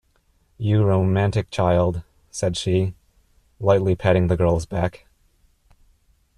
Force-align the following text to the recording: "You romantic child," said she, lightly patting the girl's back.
"You 0.57 0.83
romantic 0.83 1.51
child," 1.51 2.01
said 2.31 2.57
she, 2.57 2.95
lightly 3.59 3.93
patting 3.95 4.29
the 4.29 4.35
girl's 4.35 4.65
back. 4.65 5.05